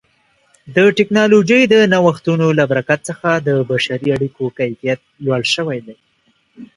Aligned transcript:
د 0.75 0.77
ټکنالوژۍ 0.97 1.61
د 1.73 1.75
نوښتونو 1.93 2.47
له 2.57 2.63
برکت 2.71 2.99
څخه 3.09 3.29
د 3.47 3.49
بشري 3.69 4.09
اړیکو 4.17 4.43
کیفیت 4.57 4.99
لوړ 5.25 5.41
شوی 5.55 5.79
دی. 5.85 5.95